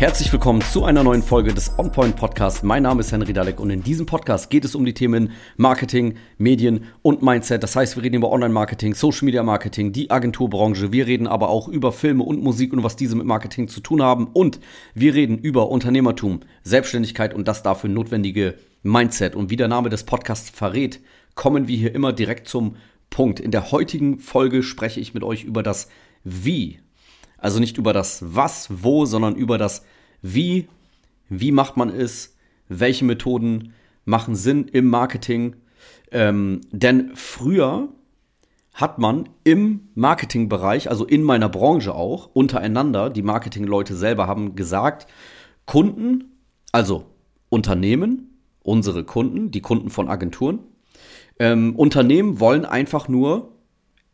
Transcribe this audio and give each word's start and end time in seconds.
Herzlich 0.00 0.32
willkommen 0.32 0.62
zu 0.62 0.84
einer 0.84 1.04
neuen 1.04 1.22
Folge 1.22 1.52
des 1.52 1.78
OnPoint 1.78 2.16
Podcasts. 2.16 2.62
Mein 2.62 2.84
Name 2.84 3.00
ist 3.00 3.12
Henry 3.12 3.34
Dalek 3.34 3.60
und 3.60 3.68
in 3.68 3.82
diesem 3.82 4.06
Podcast 4.06 4.48
geht 4.48 4.64
es 4.64 4.74
um 4.74 4.86
die 4.86 4.94
Themen 4.94 5.32
Marketing, 5.58 6.14
Medien 6.38 6.86
und 7.02 7.20
Mindset. 7.20 7.62
Das 7.62 7.76
heißt, 7.76 7.96
wir 7.96 8.02
reden 8.02 8.16
über 8.16 8.32
Online-Marketing, 8.32 8.94
Social 8.94 9.26
Media 9.26 9.42
Marketing, 9.42 9.92
die 9.92 10.10
Agenturbranche. 10.10 10.90
Wir 10.90 11.06
reden 11.06 11.26
aber 11.26 11.50
auch 11.50 11.68
über 11.68 11.92
Filme 11.92 12.24
und 12.24 12.42
Musik 12.42 12.72
und 12.72 12.82
was 12.82 12.96
diese 12.96 13.14
mit 13.14 13.26
Marketing 13.26 13.68
zu 13.68 13.82
tun 13.82 14.02
haben. 14.02 14.28
Und 14.28 14.58
wir 14.94 15.12
reden 15.12 15.36
über 15.36 15.68
Unternehmertum, 15.68 16.40
Selbstständigkeit 16.62 17.34
und 17.34 17.46
das 17.46 17.62
dafür 17.62 17.90
notwendige 17.90 18.54
Mindset. 18.82 19.36
Und 19.36 19.50
wie 19.50 19.56
der 19.56 19.68
Name 19.68 19.90
des 19.90 20.04
Podcasts 20.04 20.48
verrät, 20.48 21.00
kommen 21.34 21.68
wir 21.68 21.76
hier 21.76 21.94
immer 21.94 22.14
direkt 22.14 22.48
zum 22.48 22.76
Punkt. 23.10 23.38
In 23.38 23.50
der 23.50 23.70
heutigen 23.70 24.18
Folge 24.18 24.62
spreche 24.62 24.98
ich 24.98 25.12
mit 25.12 25.24
euch 25.24 25.44
über 25.44 25.62
das 25.62 25.88
Wie 26.24 26.78
also 27.40 27.58
nicht 27.60 27.78
über 27.78 27.92
das 27.92 28.22
Was, 28.34 28.68
wo, 28.70 29.04
sondern 29.04 29.34
über 29.34 29.58
das 29.58 29.84
Wie. 30.22 30.68
Wie 31.28 31.52
macht 31.52 31.76
man 31.76 31.88
es? 31.88 32.36
Welche 32.68 33.04
Methoden 33.04 33.72
machen 34.04 34.34
Sinn 34.34 34.68
im 34.68 34.86
Marketing? 34.86 35.56
Ähm, 36.12 36.60
denn 36.70 37.12
früher 37.14 37.88
hat 38.72 38.98
man 38.98 39.28
im 39.44 39.88
Marketingbereich, 39.94 40.88
also 40.88 41.04
in 41.04 41.22
meiner 41.22 41.48
Branche 41.48 41.94
auch, 41.94 42.30
untereinander, 42.32 43.10
die 43.10 43.22
Marketingleute 43.22 43.94
selber 43.94 44.26
haben 44.26 44.54
gesagt, 44.54 45.06
Kunden, 45.66 46.36
also 46.72 47.06
Unternehmen, 47.48 48.38
unsere 48.62 49.04
Kunden, 49.04 49.50
die 49.50 49.60
Kunden 49.60 49.90
von 49.90 50.08
Agenturen, 50.08 50.60
ähm, 51.38 51.74
Unternehmen 51.76 52.40
wollen 52.40 52.64
einfach 52.64 53.08
nur 53.08 53.52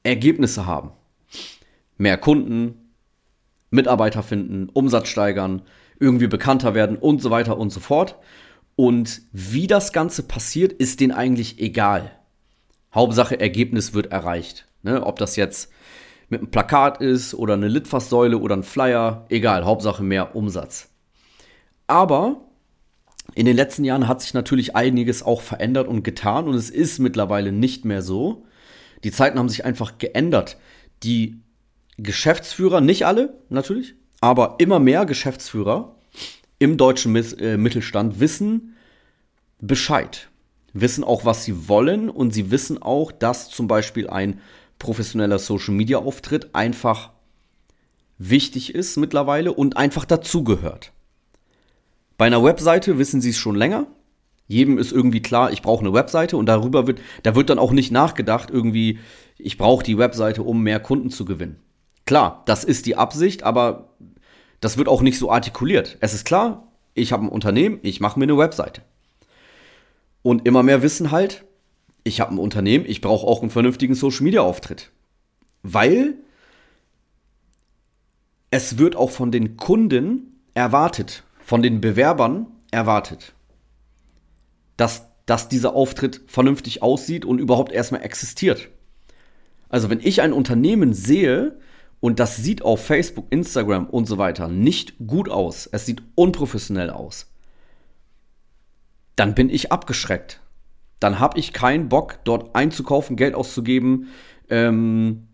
Ergebnisse 0.03 0.67
haben. 0.67 0.91
Mehr 1.99 2.19
Kunden, 2.19 2.86
Mitarbeiter 3.77 4.25
finden, 4.25 4.69
Umsatz 4.73 5.09
steigern, 5.09 5.63
irgendwie 6.01 6.27
bekannter 6.27 6.75
werden 6.75 6.97
und 6.97 7.23
so 7.23 7.31
weiter 7.31 7.57
und 7.57 7.71
so 7.71 7.81
fort. 7.81 8.17
Und 8.75 9.23
wie 9.33 9.69
das 9.69 9.93
Ganze 9.93 10.25
passiert, 10.25 10.73
ist 10.73 11.01
denen 11.01 11.13
eigentlich 11.13 11.61
egal. 11.61 12.11
Hauptsache, 12.95 13.39
Ergebnis 13.39 13.95
wird 13.95 14.13
erreicht. 14.13 14.67
Ne? 14.83 15.05
Ob 15.05 15.19
das 15.19 15.37
jetzt 15.37 15.71
mit 16.29 16.41
einem 16.41 16.51
Plakat 16.51 17.01
ist 17.01 17.35
oder 17.35 17.55
eine 17.55 17.69
Litfaßsäule 17.69 18.39
oder 18.39 18.57
ein 18.57 18.63
Flyer, 18.63 19.27
egal, 19.29 19.65
Hauptsache 19.65 20.03
mehr 20.03 20.35
Umsatz. 20.35 20.91
Aber 21.87 22.41
in 23.35 23.47
den 23.47 23.57
letzten 23.57 23.85
Jahren 23.85 24.09
hat 24.09 24.23
sich 24.23 24.35
natürlich 24.35 24.77
einiges 24.77 25.23
auch 25.23 25.41
verändert 25.41 25.89
und 25.89 26.03
getan 26.03 26.49
und 26.49 26.55
es 26.55 26.71
ist 26.71 26.99
mittlerweile 26.99 27.53
nicht 27.53 27.85
mehr 27.85 28.03
so. 28.03 28.45
Die 29.05 29.11
Zeiten 29.11 29.39
haben 29.39 29.49
sich 29.49 29.65
einfach 29.65 29.99
geändert. 29.99 30.57
Die 31.03 31.41
Geschäftsführer, 31.99 32.81
nicht 32.81 33.07
alle 33.07 33.39
natürlich, 33.49 33.95
aber 34.21 34.57
immer 34.59 34.79
mehr 34.79 35.07
Geschäftsführer 35.07 35.97
im 36.59 36.77
deutschen 36.77 37.15
äh, 37.17 37.57
Mittelstand 37.57 38.21
wissen 38.21 38.75
Bescheid, 39.59 40.29
wissen 40.73 41.05
auch, 41.05 41.25
was 41.25 41.45
sie 41.45 41.69
wollen 41.69 42.11
und 42.11 42.33
sie 42.35 42.51
wissen 42.51 42.83
auch, 42.83 43.13
dass 43.13 43.49
zum 43.49 43.69
Beispiel 43.69 44.09
ein 44.09 44.41
professioneller 44.79 45.39
Social-Media-Auftritt 45.39 46.55
einfach 46.55 47.11
wichtig 48.19 48.75
ist 48.75 48.97
mittlerweile 48.97 49.53
und 49.53 49.77
einfach 49.77 50.05
dazugehört. 50.05 50.93
Bei 52.19 52.27
einer 52.27 52.43
Webseite 52.43 52.99
wissen 52.99 53.21
sie 53.21 53.31
es 53.31 53.39
schon 53.39 53.57
länger. 53.57 53.87
Jedem 54.49 54.79
ist 54.79 54.93
irgendwie 54.93 55.23
klar, 55.23 55.53
ich 55.53 55.63
brauche 55.63 55.81
eine 55.81 55.93
Webseite 55.93 56.37
und 56.37 56.47
darüber 56.47 56.87
wird, 56.87 57.01
da 57.23 57.35
wird 57.35 57.51
dann 57.51 57.59
auch 57.59 57.73
nicht 57.73 57.91
nachgedacht, 57.91 58.51
irgendwie, 58.51 59.01
ich 59.39 59.59
brauche 59.59 59.83
die 59.85 59.99
Webseite, 59.99 60.43
um 60.43 60.63
mehr 60.63 60.81
Kunden 60.81 61.11
zu 61.11 61.25
gewinnen. 61.25 61.59
Klar, 62.07 62.43
das 62.47 62.65
ist 62.65 62.87
die 62.87 62.97
Absicht, 62.97 63.43
aber 63.43 63.91
das 64.61 64.79
wird 64.79 64.89
auch 64.89 65.03
nicht 65.03 65.19
so 65.19 65.31
artikuliert. 65.31 65.99
Es 66.01 66.15
ist 66.15 66.25
klar, 66.25 66.73
ich 66.95 67.13
habe 67.13 67.25
ein 67.25 67.29
Unternehmen, 67.29 67.79
ich 67.83 68.01
mache 68.01 68.19
mir 68.19 68.25
eine 68.25 68.39
Webseite. 68.39 68.83
Und 70.23 70.47
immer 70.47 70.63
mehr 70.63 70.83
wissen 70.83 71.11
halt, 71.11 71.45
ich 72.05 72.21
habe 72.21 72.35
ein 72.35 72.39
Unternehmen, 72.39 72.87
ich 72.87 73.01
brauche 73.01 73.27
auch 73.27 73.43
einen 73.43 73.51
vernünftigen 73.51 73.95
Social-Media-Auftritt. 73.95 74.93
Weil 75.63 76.15
es 78.51 78.79
wird 78.79 78.97
auch 78.97 79.11
von 79.11 79.33
den 79.33 79.57
Kunden 79.57 80.41
erwartet, 80.55 81.25
von 81.41 81.63
den 81.63 81.81
Bewerbern 81.81 82.47
erwartet, 82.71 83.35
dass, 84.77 85.09
dass 85.27 85.49
dieser 85.49 85.75
Auftritt 85.75 86.23
vernünftig 86.29 86.83
aussieht 86.83 87.25
und 87.25 87.41
überhaupt 87.41 87.73
erstmal 87.73 88.03
existiert. 88.03 88.69
Also 89.69 89.91
wenn 89.91 90.01
ich 90.01 90.23
ein 90.23 90.33
Unternehmen 90.33 90.95
sehe, 90.95 91.59
und 92.01 92.21
das 92.21 92.37
sieht 92.37 92.63
auf 92.63 92.85
Facebook, 92.85 93.27
Instagram 93.31 93.87
und 93.87 94.07
so 94.07 94.19
weiter 94.19 94.49
nicht 94.49 94.95
gut 95.07 95.29
aus. 95.29 95.67
Es 95.67 95.87
sieht 95.87 96.03
unprofessionell 96.15 96.91
aus. 96.91 97.31
Dann 99.17 99.35
bin 99.35 99.49
ich 99.49 99.73
abgeschreckt. 99.73 100.41
Dann 101.01 101.19
habe 101.19 101.39
ich 101.39 101.53
keinen 101.53 101.89
Bock, 101.89 102.19
dort 102.25 102.55
einzukaufen, 102.55 103.17
Geld 103.17 103.35
auszugeben. 103.35 104.09
Ähm, 104.49 105.29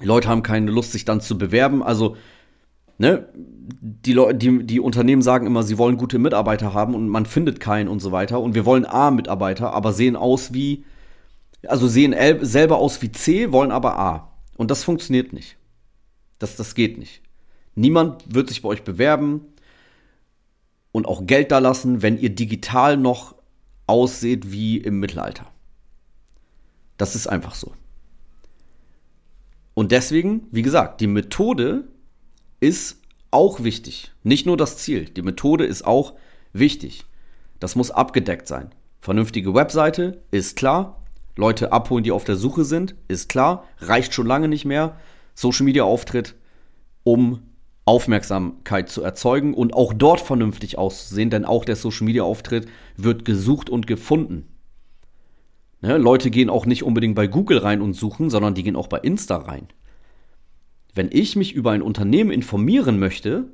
die 0.00 0.06
Leute 0.06 0.28
haben 0.28 0.42
keine 0.42 0.70
Lust, 0.70 0.92
sich 0.92 1.04
dann 1.04 1.20
zu 1.20 1.36
bewerben. 1.36 1.82
Also, 1.82 2.16
ne, 2.98 3.28
die, 3.34 4.16
die, 4.34 4.64
die 4.64 4.80
Unternehmen 4.80 5.22
sagen 5.22 5.46
immer, 5.46 5.62
sie 5.62 5.78
wollen 5.78 5.98
gute 5.98 6.18
Mitarbeiter 6.18 6.74
haben 6.74 6.94
und 6.94 7.08
man 7.08 7.26
findet 7.26 7.60
keinen 7.60 7.88
und 7.88 8.00
so 8.00 8.12
weiter. 8.12 8.40
Und 8.40 8.54
wir 8.54 8.64
wollen 8.64 8.86
A-Mitarbeiter, 8.86 9.72
aber 9.72 9.92
sehen 9.92 10.16
aus 10.16 10.54
wie, 10.54 10.84
also 11.66 11.86
sehen 11.88 12.14
selber 12.42 12.78
aus 12.78 13.02
wie 13.02 13.12
C, 13.12 13.52
wollen 13.52 13.72
aber 13.72 13.98
A. 13.98 14.32
Und 14.56 14.70
das 14.70 14.84
funktioniert 14.84 15.32
nicht. 15.32 15.57
Das, 16.38 16.56
das 16.56 16.74
geht 16.74 16.98
nicht. 16.98 17.22
Niemand 17.74 18.34
wird 18.34 18.48
sich 18.48 18.62
bei 18.62 18.68
euch 18.68 18.82
bewerben 18.82 19.46
und 20.92 21.06
auch 21.06 21.26
Geld 21.26 21.52
da 21.52 21.58
lassen, 21.58 22.02
wenn 22.02 22.18
ihr 22.18 22.30
digital 22.30 22.96
noch 22.96 23.34
ausseht 23.86 24.52
wie 24.52 24.78
im 24.78 25.00
Mittelalter. 25.00 25.46
Das 26.96 27.14
ist 27.14 27.26
einfach 27.26 27.54
so. 27.54 27.72
Und 29.74 29.92
deswegen, 29.92 30.48
wie 30.50 30.62
gesagt, 30.62 31.00
die 31.00 31.06
Methode 31.06 31.84
ist 32.58 33.00
auch 33.30 33.62
wichtig. 33.62 34.12
Nicht 34.24 34.46
nur 34.46 34.56
das 34.56 34.78
Ziel, 34.78 35.04
die 35.04 35.22
Methode 35.22 35.64
ist 35.64 35.86
auch 35.86 36.14
wichtig. 36.52 37.04
Das 37.60 37.76
muss 37.76 37.90
abgedeckt 37.90 38.48
sein. 38.48 38.70
Vernünftige 39.00 39.54
Webseite 39.54 40.20
ist 40.30 40.56
klar. 40.56 41.00
Leute 41.36 41.72
abholen, 41.72 42.02
die 42.02 42.10
auf 42.10 42.24
der 42.24 42.34
Suche 42.34 42.64
sind, 42.64 42.96
ist 43.06 43.28
klar. 43.28 43.64
Reicht 43.78 44.12
schon 44.12 44.26
lange 44.26 44.48
nicht 44.48 44.64
mehr. 44.64 44.98
Social 45.38 45.66
Media 45.66 45.84
Auftritt, 45.84 46.34
um 47.04 47.42
Aufmerksamkeit 47.84 48.88
zu 48.88 49.04
erzeugen 49.04 49.54
und 49.54 49.72
auch 49.72 49.92
dort 49.92 50.20
vernünftig 50.20 50.78
auszusehen, 50.78 51.30
denn 51.30 51.44
auch 51.44 51.64
der 51.64 51.76
Social 51.76 52.06
Media 52.06 52.24
Auftritt 52.24 52.66
wird 52.96 53.24
gesucht 53.24 53.70
und 53.70 53.86
gefunden. 53.86 54.48
Ne, 55.80 55.96
Leute 55.96 56.30
gehen 56.30 56.50
auch 56.50 56.66
nicht 56.66 56.82
unbedingt 56.82 57.14
bei 57.14 57.28
Google 57.28 57.58
rein 57.58 57.82
und 57.82 57.94
suchen, 57.94 58.30
sondern 58.30 58.56
die 58.56 58.64
gehen 58.64 58.74
auch 58.74 58.88
bei 58.88 58.98
Insta 58.98 59.36
rein. 59.36 59.68
Wenn 60.92 61.08
ich 61.12 61.36
mich 61.36 61.52
über 61.54 61.70
ein 61.70 61.82
Unternehmen 61.82 62.32
informieren 62.32 62.98
möchte, 62.98 63.44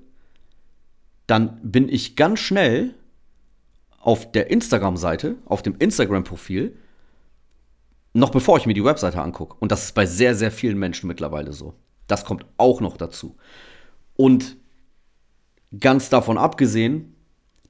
dann 1.27 1.61
bin 1.63 1.91
ich 1.91 2.17
ganz 2.17 2.39
schnell 2.39 2.95
auf 4.01 4.33
der 4.33 4.51
Instagram-Seite, 4.51 5.37
auf 5.45 5.61
dem 5.61 5.77
Instagram-Profil, 5.79 6.79
noch 8.15 8.31
bevor 8.31 8.57
ich 8.57 8.67
mir 8.67 8.75
die 8.75 8.85
Webseite 8.85 9.21
angucke. 9.21 9.57
Und 9.59 9.73
das 9.73 9.85
ist 9.85 9.95
bei 9.95 10.07
sehr, 10.07 10.35
sehr 10.35 10.51
vielen 10.51 10.79
Menschen 10.79 11.09
mittlerweile 11.09 11.53
so. 11.53 11.75
Das 12.07 12.25
kommt 12.25 12.47
auch 12.57 12.81
noch 12.81 12.97
dazu. 12.97 13.37
Und 14.17 14.57
ganz 15.79 16.09
davon 16.09 16.39
abgesehen, 16.39 17.15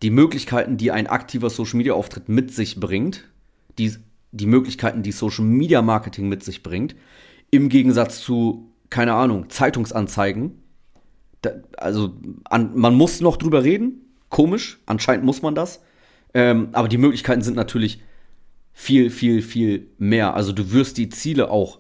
die 0.03 0.11
Möglichkeiten, 0.11 0.77
die 0.77 0.93
ein 0.93 1.07
aktiver 1.07 1.49
Social 1.49 1.79
Media 1.79 1.95
Auftritt 1.95 2.29
mit 2.29 2.53
sich 2.53 2.79
bringt, 2.79 3.25
die, 3.79 3.95
die 4.33 4.47
Möglichkeiten, 4.47 5.03
die 5.03 5.13
Social 5.13 5.45
Media 5.45 5.81
Marketing 5.81 6.29
mit 6.29 6.45
sich 6.45 6.63
bringt, 6.63 6.95
im 7.51 7.71
Gegensatz 7.71 8.21
zu, 8.21 8.71
keine 8.91 9.15
Ahnung, 9.15 9.49
Zeitungsanzeigen. 9.49 10.61
Da, 11.41 11.53
also 11.79 12.15
an, 12.45 12.73
man 12.75 12.95
muss 12.95 13.21
noch 13.21 13.39
drüber 13.39 13.65
reden, 13.65 14.13
komisch, 14.29 14.81
anscheinend 14.85 15.25
muss 15.25 15.41
man 15.41 15.55
das. 15.55 15.81
Ähm, 16.35 16.69
aber 16.73 16.89
die 16.89 16.99
Möglichkeiten 16.99 17.43
sind 17.43 17.57
natürlich 17.57 18.03
viel, 18.75 19.09
viel, 19.09 19.41
viel 19.41 19.89
mehr. 19.99 20.35
Also 20.35 20.53
du 20.53 20.73
wirst 20.73 20.99
die 20.99 21.09
Ziele 21.09 21.51
auch 21.51 21.79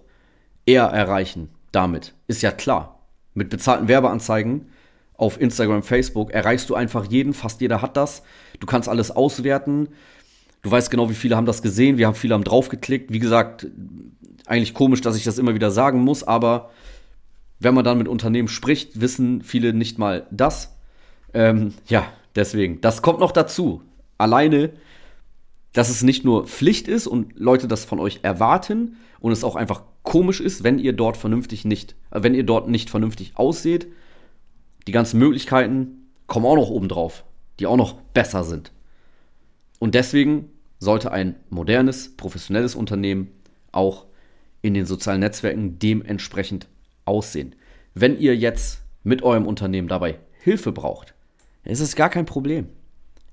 eher 0.65 0.85
erreichen 0.85 1.51
damit. 1.73 2.15
Ist 2.29 2.43
ja 2.43 2.53
klar. 2.53 3.01
Mit 3.35 3.51
bezahlten 3.51 3.89
Werbeanzeigen 3.89 4.69
auf 5.17 5.41
Instagram, 5.41 5.83
Facebook 5.83 6.31
erreichst 6.33 6.71
du 6.71 6.75
einfach 6.75 7.05
jeden, 7.07 7.35
fast 7.35 7.61
jeder 7.61 7.83
hat 7.83 7.97
das. 7.97 8.23
Du 8.61 8.67
kannst 8.67 8.89
alles 8.89 9.11
auswerten. 9.11 9.89
Du 10.63 10.71
weißt 10.71 10.91
genau, 10.91 11.11
wie 11.11 11.15
viele 11.15 11.37
haben 11.37 11.47
das 11.47 11.63
gesehen, 11.63 11.99
wir 11.99 12.07
haben 12.07 12.15
viele 12.15 12.35
haben 12.35 12.45
draufgeklickt. 12.45 13.13
Wie 13.13 13.19
gesagt, 13.19 13.67
eigentlich 14.47 14.73
komisch, 14.73 15.03
dass 15.03 15.17
ich 15.17 15.25
das 15.25 15.39
immer 15.39 15.55
wieder 15.55 15.71
sagen 15.71 16.01
muss, 16.01 16.23
aber 16.23 16.71
wenn 17.59 17.75
man 17.75 17.85
dann 17.85 17.99
mit 17.99 18.09
Unternehmen 18.09 18.49
spricht, 18.49 19.01
wissen 19.01 19.43
viele 19.43 19.73
nicht 19.73 19.99
mal 19.99 20.27
das. 20.31 20.77
Ähm, 21.33 21.75
ja, 21.87 22.07
deswegen, 22.35 22.81
das 22.81 23.03
kommt 23.03 23.21
noch 23.21 23.33
dazu. 23.33 23.83
Alleine 24.19 24.71
dass 25.75 25.91
es 25.91 26.03
nicht 26.03 26.25
nur 26.25 26.47
Pflicht 26.47 26.89
ist 26.89 27.07
und 27.07 27.39
Leute 27.39 27.69
das 27.69 27.85
von 27.85 27.99
euch 28.01 28.21
erwarten 28.23 28.97
und 29.21 29.33
es 29.33 29.45
auch 29.45 29.57
einfach 29.57 29.83
komisch 30.03 30.41
ist, 30.41 30.65
wenn 30.65 30.79
ihr 30.79 30.95
dort 30.95 31.17
vernünftig 31.19 31.67
nicht, 31.67 31.97
äh, 32.11 32.23
wenn 32.23 32.35
ihr 32.35 32.45
dort 32.45 32.69
nicht 32.69 32.89
vernünftig 32.89 33.33
ausseht. 33.35 33.89
Die 34.87 34.93
ganzen 34.93 35.19
Möglichkeiten 35.19 36.09
kommen 36.27 36.47
auch 36.47 36.57
noch 36.57 36.71
oben 36.71 36.89
drauf, 36.89 37.25
die 37.59 37.67
auch 37.67 37.77
noch 37.77 38.01
besser 38.15 38.45
sind. 38.45 38.73
Und 39.81 39.95
deswegen 39.95 40.51
sollte 40.79 41.11
ein 41.11 41.35
modernes, 41.51 42.17
professionelles 42.17 42.75
Unternehmen 42.75 43.29
auch 43.73 44.07
in 44.63 44.75
den 44.75 44.87
sozialen 44.87 45.21
Netzwerken 45.21 45.79
dementsprechend 45.79 46.69
aussehen. 47.05 47.57
Wenn 47.95 48.19
ihr 48.19 48.37
jetzt 48.37 48.83
mit 49.03 49.23
eurem 49.23 49.47
Unternehmen 49.47 49.89
dabei 49.89 50.19
Hilfe 50.41 50.71
braucht, 50.71 51.15
ist 51.65 51.81
es 51.81 51.97
gar 51.97 52.11
kein 52.11 52.27
Problem. 52.27 52.69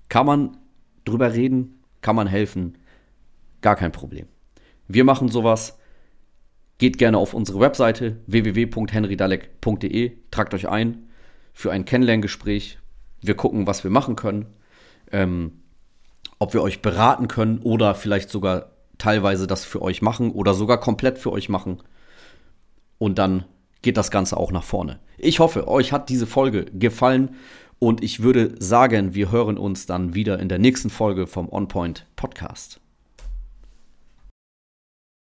Kann 0.09 0.25
man 0.25 0.57
drüber 1.05 1.33
reden, 1.33 1.80
kann 2.01 2.15
man 2.15 2.27
helfen, 2.27 2.77
gar 3.61 3.75
kein 3.75 3.91
Problem. 3.91 4.27
Wir 4.87 5.03
machen 5.03 5.29
sowas. 5.29 5.77
Geht 6.77 6.97
gerne 6.97 7.19
auf 7.19 7.33
unsere 7.35 7.59
Webseite 7.59 8.17
www.henrydalek.de, 8.25 10.17
tragt 10.31 10.53
euch 10.53 10.67
ein 10.67 11.09
für 11.53 11.71
ein 11.71 11.85
Kennenlerngespräch. 11.85 12.79
Wir 13.21 13.35
gucken, 13.35 13.67
was 13.67 13.83
wir 13.83 13.91
machen 13.91 14.15
können, 14.15 14.47
ähm, 15.11 15.61
ob 16.39 16.53
wir 16.53 16.63
euch 16.63 16.81
beraten 16.81 17.27
können 17.27 17.59
oder 17.59 17.93
vielleicht 17.93 18.31
sogar 18.31 18.71
teilweise 18.97 19.45
das 19.45 19.63
für 19.63 19.81
euch 19.81 20.01
machen 20.01 20.31
oder 20.31 20.53
sogar 20.53 20.79
komplett 20.79 21.19
für 21.19 21.31
euch 21.31 21.49
machen. 21.49 21.83
Und 22.97 23.19
dann 23.19 23.45
geht 23.81 23.97
das 23.97 24.11
Ganze 24.11 24.37
auch 24.37 24.51
nach 24.51 24.63
vorne. 24.63 24.99
Ich 25.17 25.39
hoffe, 25.39 25.67
euch 25.67 25.91
hat 25.91 26.09
diese 26.09 26.27
Folge 26.27 26.65
gefallen 26.65 27.35
und 27.83 28.03
ich 28.03 28.21
würde 28.21 28.53
sagen, 28.59 29.15
wir 29.15 29.31
hören 29.31 29.57
uns 29.57 29.87
dann 29.87 30.13
wieder 30.13 30.39
in 30.39 30.49
der 30.49 30.59
nächsten 30.59 30.89
Folge 30.89 31.25
vom 31.25 31.49
OnPoint 31.49 32.05
Podcast. 32.15 32.80